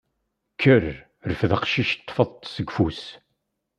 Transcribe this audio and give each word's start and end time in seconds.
Kker, 0.53 0.83
rfed 1.31 1.51
aqcic 1.55 1.89
teṭṭfeḍ-t 1.91 2.49
seg 2.55 2.67
ufus. 2.69 3.03